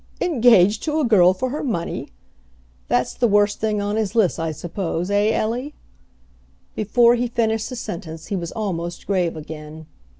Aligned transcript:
"Engaged 0.19 0.81
to 0.81 0.99
a 0.99 1.05
girl 1.05 1.31
for 1.31 1.51
her 1.51 1.63
money? 1.63 2.09
That's 2.87 3.13
the 3.13 3.27
worst 3.27 3.59
thing 3.59 3.79
on 3.79 3.97
his 3.97 4.15
list, 4.15 4.39
I 4.39 4.51
suppose, 4.51 5.11
eh, 5.11 5.29
Ellie?" 5.31 5.75
Before 6.73 7.13
he 7.13 7.27
finished 7.27 7.69
the 7.69 7.75
sentence 7.75 8.25
he 8.25 8.35
was 8.35 8.51
almost 8.53 9.05
grave 9.05 9.37
again. 9.37 9.85